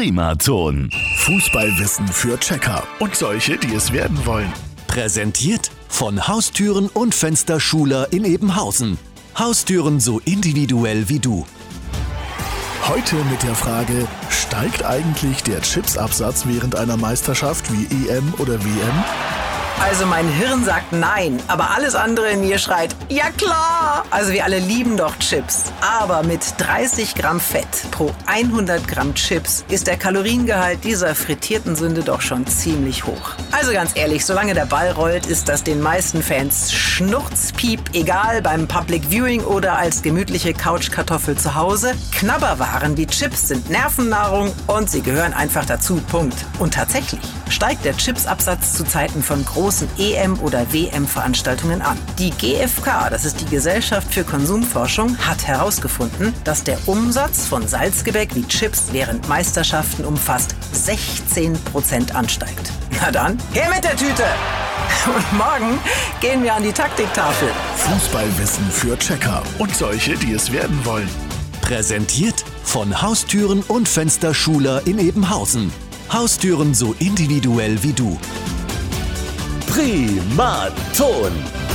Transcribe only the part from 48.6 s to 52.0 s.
zu Zeiten von großen EM- oder WM-Veranstaltungen an.